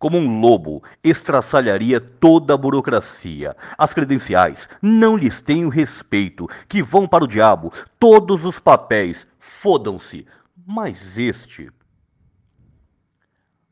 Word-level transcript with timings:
Como 0.00 0.16
um 0.16 0.40
lobo, 0.40 0.82
estraçalharia 1.04 2.00
toda 2.00 2.54
a 2.54 2.56
burocracia. 2.56 3.54
As 3.76 3.92
credenciais 3.92 4.66
não 4.80 5.14
lhes 5.14 5.42
tenho 5.42 5.68
respeito, 5.68 6.48
que 6.66 6.82
vão 6.82 7.06
para 7.06 7.24
o 7.24 7.26
diabo. 7.26 7.70
Todos 7.98 8.46
os 8.46 8.58
papéis, 8.58 9.28
fodam-se. 9.38 10.26
Mas 10.66 11.18
este. 11.18 11.70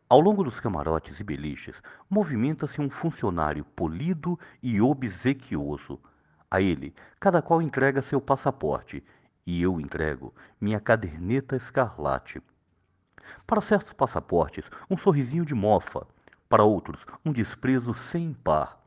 Ao 0.06 0.20
longo 0.20 0.44
dos 0.44 0.60
camarotes 0.60 1.18
e 1.18 1.24
beliches, 1.24 1.82
movimenta-se 2.10 2.78
um 2.78 2.90
funcionário 2.90 3.64
polido 3.64 4.38
e 4.62 4.82
obsequioso. 4.82 5.98
A 6.50 6.60
ele, 6.60 6.94
cada 7.18 7.40
qual 7.40 7.62
entrega 7.62 8.02
seu 8.02 8.20
passaporte, 8.20 9.02
e 9.46 9.62
eu 9.62 9.80
entrego 9.80 10.34
minha 10.60 10.78
caderneta 10.78 11.56
escarlate. 11.56 12.42
Para 13.46 13.62
certos 13.62 13.94
passaportes, 13.94 14.70
um 14.90 14.96
sorrisinho 14.98 15.46
de 15.46 15.54
mofa, 15.54 16.06
para 16.48 16.64
outros, 16.64 17.04
um 17.24 17.32
desprezo 17.32 17.92
sem 17.92 18.32
par. 18.32 18.78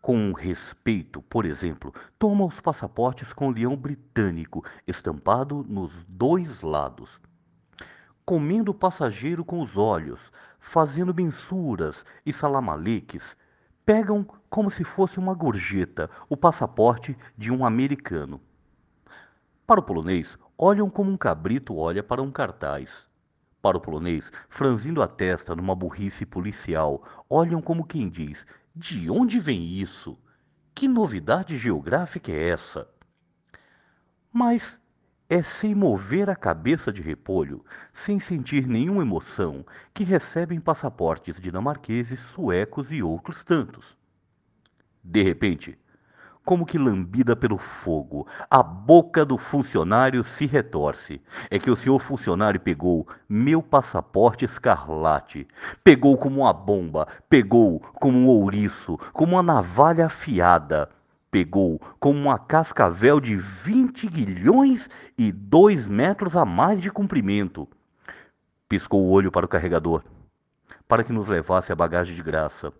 Com 0.00 0.32
respeito, 0.32 1.22
por 1.22 1.44
exemplo, 1.44 1.94
toma 2.18 2.44
os 2.44 2.60
passaportes 2.60 3.32
com 3.32 3.48
o 3.48 3.52
leão 3.52 3.76
britânico 3.76 4.64
estampado 4.86 5.64
nos 5.68 5.92
dois 6.08 6.62
lados. 6.62 7.20
Comendo 8.24 8.70
o 8.70 8.74
passageiro 8.74 9.44
com 9.44 9.60
os 9.60 9.76
olhos, 9.76 10.32
fazendo 10.58 11.14
mensuras 11.14 12.04
e 12.26 12.32
salamaleques, 12.32 13.36
pegam 13.84 14.26
como 14.48 14.70
se 14.70 14.84
fosse 14.84 15.18
uma 15.18 15.34
gorjeta 15.34 16.10
o 16.28 16.36
passaporte 16.36 17.16
de 17.36 17.52
um 17.52 17.64
americano. 17.64 18.40
Para 19.66 19.80
o 19.80 19.82
polonês, 19.82 20.38
olham 20.58 20.90
como 20.90 21.10
um 21.10 21.16
cabrito 21.16 21.76
olha 21.76 22.02
para 22.02 22.22
um 22.22 22.30
cartaz. 22.30 23.08
Para 23.62 23.76
o 23.76 23.80
polonês, 23.80 24.32
franzindo 24.48 25.00
a 25.00 25.06
testa 25.06 25.54
numa 25.54 25.76
burrice 25.76 26.26
policial, 26.26 27.02
olham 27.30 27.62
como 27.62 27.86
quem 27.86 28.08
diz: 28.08 28.44
De 28.74 29.08
onde 29.08 29.38
vem 29.38 29.62
isso? 29.74 30.18
Que 30.74 30.88
novidade 30.88 31.56
geográfica 31.56 32.32
é 32.32 32.48
essa? 32.48 32.88
Mas 34.32 34.80
é 35.28 35.42
sem 35.42 35.74
mover 35.74 36.28
a 36.28 36.34
cabeça 36.34 36.92
de 36.92 37.00
repolho, 37.00 37.64
sem 37.92 38.18
sentir 38.18 38.66
nenhuma 38.66 39.02
emoção, 39.02 39.64
que 39.94 40.02
recebem 40.02 40.60
passaportes 40.60 41.40
dinamarqueses, 41.40 42.18
suecos 42.20 42.90
e 42.90 43.00
outros 43.00 43.44
tantos. 43.44 43.96
De 45.04 45.22
repente, 45.22 45.78
como 46.44 46.66
que 46.66 46.78
lambida 46.78 47.36
pelo 47.36 47.56
fogo. 47.58 48.26
A 48.50 48.62
boca 48.62 49.24
do 49.24 49.38
funcionário 49.38 50.24
se 50.24 50.46
retorce. 50.46 51.20
É 51.50 51.58
que 51.58 51.70
o 51.70 51.76
senhor 51.76 51.98
funcionário 51.98 52.60
pegou 52.60 53.06
meu 53.28 53.62
passaporte 53.62 54.44
escarlate. 54.44 55.46
Pegou 55.84 56.16
como 56.18 56.40
uma 56.40 56.52
bomba, 56.52 57.06
pegou 57.28 57.80
como 57.80 58.18
um 58.18 58.26
ouriço, 58.26 58.98
como 59.12 59.34
uma 59.34 59.42
navalha 59.42 60.06
afiada. 60.06 60.90
Pegou 61.30 61.80
como 61.98 62.18
uma 62.18 62.38
cascavel 62.38 63.18
de 63.18 63.36
20 63.36 64.06
guilhões 64.08 64.90
e 65.16 65.32
dois 65.32 65.88
metros 65.88 66.36
a 66.36 66.44
mais 66.44 66.80
de 66.80 66.90
comprimento. 66.90 67.66
Piscou 68.68 69.02
o 69.02 69.10
olho 69.10 69.30
para 69.30 69.46
o 69.46 69.48
carregador, 69.48 70.02
para 70.86 71.02
que 71.04 71.12
nos 71.12 71.28
levasse 71.28 71.72
a 71.72 71.76
bagagem 71.76 72.14
de 72.14 72.22
graça. 72.22 72.72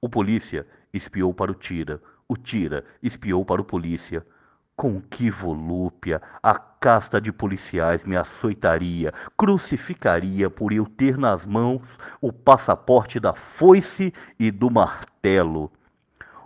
O 0.00 0.08
polícia 0.08 0.66
espiou 0.92 1.32
para 1.32 1.50
o 1.50 1.54
tira, 1.54 2.00
o 2.28 2.36
tira 2.36 2.84
espiou 3.02 3.44
para 3.44 3.60
o 3.60 3.64
polícia. 3.64 4.26
Com 4.74 5.00
que 5.00 5.30
volúpia 5.30 6.20
a 6.42 6.54
casta 6.54 7.18
de 7.18 7.32
policiais 7.32 8.04
me 8.04 8.14
açoitaria, 8.14 9.10
crucificaria 9.34 10.50
por 10.50 10.70
eu 10.70 10.84
ter 10.84 11.16
nas 11.16 11.46
mãos 11.46 11.96
o 12.20 12.30
passaporte 12.30 13.18
da 13.18 13.32
foice 13.32 14.12
e 14.38 14.50
do 14.50 14.70
martelo. 14.70 15.72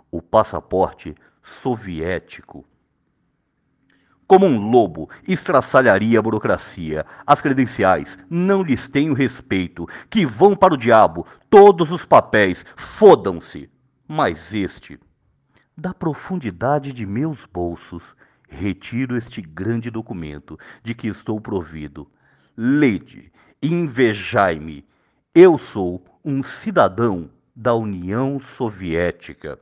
O 0.09 0.21
passaporte 0.21 1.13
soviético. 1.43 2.63
Como 4.25 4.45
um 4.45 4.69
lobo, 4.69 5.09
estraçalharia 5.27 6.19
a 6.19 6.21
burocracia. 6.21 7.05
As 7.27 7.41
credenciais 7.41 8.17
não 8.29 8.63
lhes 8.63 8.87
tenho 8.87 9.13
respeito. 9.13 9.85
Que 10.09 10.25
vão 10.25 10.55
para 10.55 10.73
o 10.73 10.77
diabo. 10.77 11.27
Todos 11.49 11.91
os 11.91 12.05
papéis, 12.05 12.65
fodam-se. 12.77 13.69
Mas 14.07 14.53
este 14.53 14.97
da 15.81 15.95
profundidade 15.95 16.93
de 16.93 17.07
meus 17.07 17.43
bolsos, 17.47 18.15
retiro 18.47 19.17
este 19.17 19.41
grande 19.41 19.89
documento 19.89 20.55
de 20.83 20.93
que 20.93 21.07
estou 21.07 21.41
provido. 21.41 22.07
Lede, 22.55 23.33
invejai-me. 23.63 24.87
Eu 25.33 25.57
sou 25.57 26.05
um 26.23 26.43
cidadão 26.43 27.31
da 27.55 27.73
União 27.73 28.39
Soviética. 28.39 29.59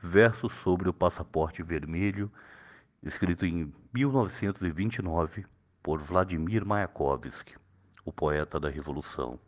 Verso 0.00 0.48
sobre 0.48 0.88
o 0.88 0.94
passaporte 0.94 1.62
vermelho, 1.62 2.32
escrito 3.02 3.44
em 3.44 3.70
1929 3.92 5.44
por 5.82 6.00
Vladimir 6.00 6.64
Mayakovsky, 6.64 7.56
o 8.06 8.10
poeta 8.10 8.58
da 8.58 8.70
Revolução. 8.70 9.38